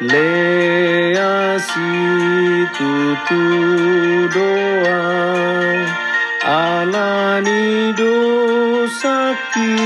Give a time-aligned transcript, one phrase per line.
[0.00, 1.92] Leasi
[2.72, 3.44] tutu
[4.32, 5.00] doa
[6.52, 9.76] alani dosaki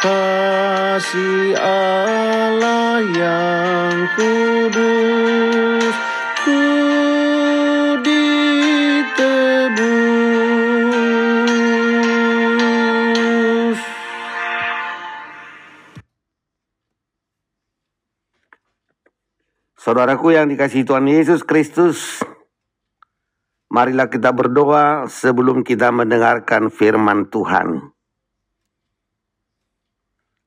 [0.00, 5.94] Kasih Allah yang kudus.
[6.40, 6.56] Ku
[8.00, 9.20] ditebus
[19.80, 22.20] Saudaraku yang dikasihi Tuhan Yesus Kristus,
[23.70, 27.94] marilah kita berdoa sebelum kita mendengarkan firman Tuhan.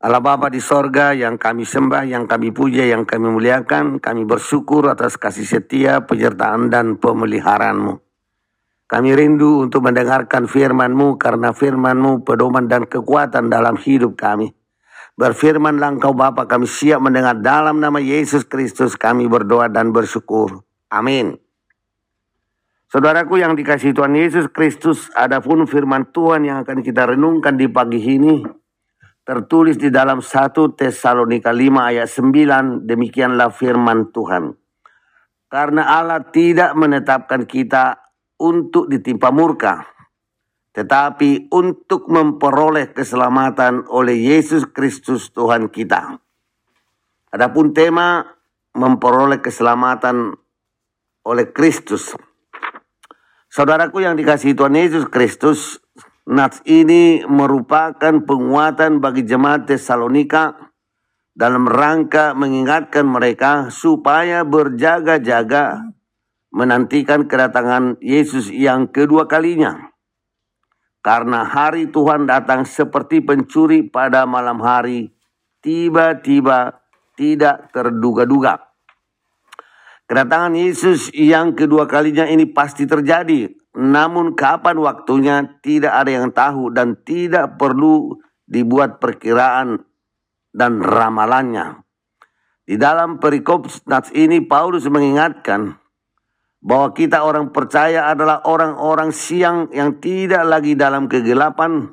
[0.04, 4.92] Allah Bapa di sorga yang kami sembah, yang kami puja, yang kami muliakan, kami bersyukur
[4.92, 8.04] atas kasih setia, penyertaan dan pemeliharaanmu.
[8.84, 14.52] Kami rindu untuk mendengarkan firman-Mu karena firman-Mu pedoman dan kekuatan dalam hidup kami.
[15.16, 20.68] Berfirmanlah engkau Bapa kami siap mendengar dalam nama Yesus Kristus kami berdoa dan bersyukur.
[20.92, 21.43] Amin.
[22.94, 27.98] Saudaraku yang dikasih Tuhan Yesus Kristus, adapun firman Tuhan yang akan kita renungkan di pagi
[27.98, 28.46] ini
[29.26, 34.54] tertulis di dalam 1 Tesalonika 5 ayat 9, demikianlah firman Tuhan.
[35.50, 37.98] Karena Allah tidak menetapkan kita
[38.38, 39.90] untuk ditimpa murka,
[40.78, 46.14] tetapi untuk memperoleh keselamatan oleh Yesus Kristus Tuhan kita.
[47.34, 48.22] Adapun tema
[48.78, 50.38] memperoleh keselamatan
[51.26, 52.14] oleh Kristus.
[53.54, 55.78] Saudaraku yang dikasihi Tuhan Yesus Kristus,
[56.26, 60.58] Nats ini merupakan penguatan bagi jemaat Tesalonika
[61.38, 65.86] dalam rangka mengingatkan mereka supaya berjaga-jaga
[66.50, 69.94] menantikan kedatangan Yesus yang kedua kalinya.
[71.06, 75.14] Karena hari Tuhan datang seperti pencuri pada malam hari,
[75.62, 76.82] tiba-tiba
[77.14, 78.73] tidak terduga-duga.
[80.14, 83.50] Kedatangan Yesus yang kedua kalinya ini pasti terjadi.
[83.74, 89.82] Namun kapan waktunya tidak ada yang tahu dan tidak perlu dibuat perkiraan
[90.54, 91.82] dan ramalannya.
[92.62, 95.82] Di dalam perikop nats ini Paulus mengingatkan
[96.62, 101.90] bahwa kita orang percaya adalah orang-orang siang yang tidak lagi dalam kegelapan,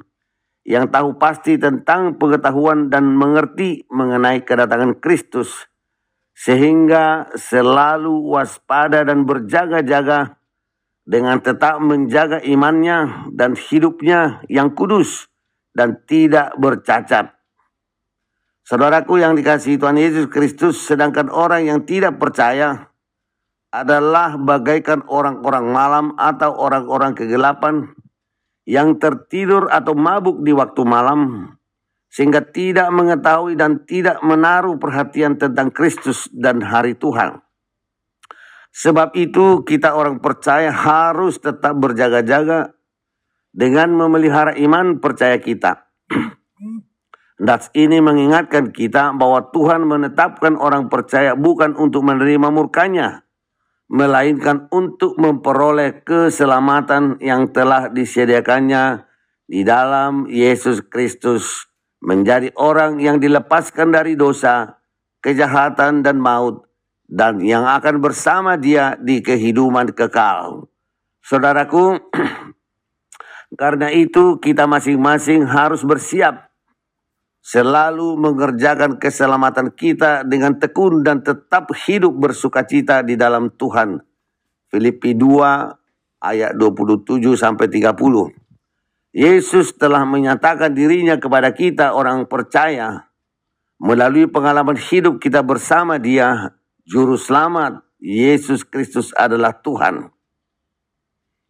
[0.69, 5.70] yang tahu pasti tentang pengetahuan dan mengerti mengenai kedatangan Kristus
[6.37, 10.41] sehingga selalu waspada dan berjaga-jaga
[11.05, 15.27] dengan tetap menjaga imannya dan hidupnya yang kudus
[15.75, 17.35] dan tidak bercacat.
[18.63, 22.91] Saudaraku yang dikasihi Tuhan Yesus Kristus, sedangkan orang yang tidak percaya
[23.75, 27.91] adalah bagaikan orang-orang malam atau orang-orang kegelapan
[28.67, 31.51] yang tertidur atau mabuk di waktu malam
[32.11, 37.39] sehingga tidak mengetahui dan tidak menaruh perhatian tentang Kristus dan hari Tuhan.
[38.75, 42.75] Sebab itu kita orang percaya harus tetap berjaga-jaga
[43.51, 45.87] dengan memelihara iman percaya kita.
[47.41, 53.25] Das ini mengingatkan kita bahwa Tuhan menetapkan orang percaya bukan untuk menerima murkanya,
[53.89, 59.09] melainkan untuk memperoleh keselamatan yang telah disediakannya
[59.49, 61.70] di dalam Yesus Kristus
[62.01, 64.81] menjadi orang yang dilepaskan dari dosa,
[65.21, 66.65] kejahatan, dan maut,
[67.05, 70.69] dan yang akan bersama dia di kehidupan kekal.
[71.21, 72.01] Saudaraku,
[73.61, 76.51] karena itu kita masing-masing harus bersiap
[77.41, 84.01] selalu mengerjakan keselamatan kita dengan tekun dan tetap hidup bersuka cita di dalam Tuhan.
[84.71, 88.50] Filipi 2 ayat 27 sampai 30.
[89.11, 93.11] Yesus telah menyatakan dirinya kepada kita orang percaya
[93.83, 96.55] melalui pengalaman hidup kita bersama dia,
[96.87, 100.15] juru selamat Yesus Kristus adalah Tuhan.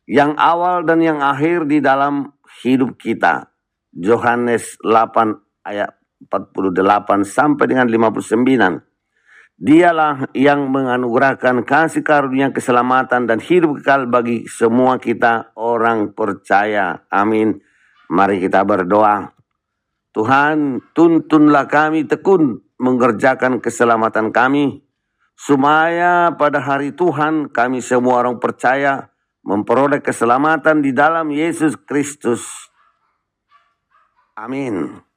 [0.08, 2.32] Yang awal dan yang akhir di dalam
[2.64, 3.52] hidup kita.
[3.94, 5.94] Yohanes 8 ayat
[6.26, 8.89] 48 sampai dengan 59.
[9.60, 17.04] Dialah yang menganugerahkan kasih karunia keselamatan dan hidup kekal bagi semua kita orang percaya.
[17.12, 17.60] Amin.
[18.08, 19.36] Mari kita berdoa.
[20.16, 24.80] Tuhan, tuntunlah kami tekun mengerjakan keselamatan kami,
[25.36, 29.12] supaya pada hari Tuhan kami semua orang percaya
[29.44, 32.48] memperoleh keselamatan di dalam Yesus Kristus.
[34.40, 35.09] Amin.